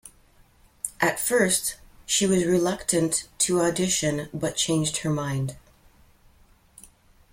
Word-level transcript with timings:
At 0.99 1.19
first, 1.19 1.75
she 2.07 2.25
was 2.25 2.43
reluctant 2.43 3.27
to 3.37 3.61
audition 3.61 4.29
but 4.33 4.55
changed 4.55 4.97
her 5.03 5.11
mind. 5.11 5.57